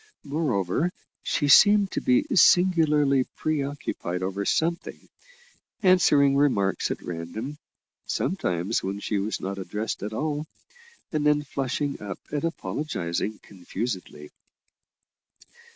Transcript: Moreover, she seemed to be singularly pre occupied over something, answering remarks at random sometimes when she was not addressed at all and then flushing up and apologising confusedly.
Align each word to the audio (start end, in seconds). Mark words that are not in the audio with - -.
Moreover, 0.23 0.91
she 1.21 1.47
seemed 1.47 1.91
to 1.91 2.01
be 2.01 2.25
singularly 2.33 3.25
pre 3.35 3.61
occupied 3.61 4.23
over 4.23 4.45
something, 4.45 5.09
answering 5.83 6.35
remarks 6.35 6.89
at 6.89 7.03
random 7.03 7.59
sometimes 8.07 8.81
when 8.81 8.99
she 8.99 9.19
was 9.19 9.39
not 9.39 9.59
addressed 9.59 10.01
at 10.01 10.11
all 10.11 10.47
and 11.11 11.23
then 11.23 11.43
flushing 11.43 12.01
up 12.01 12.17
and 12.31 12.43
apologising 12.43 13.41
confusedly. 13.43 14.31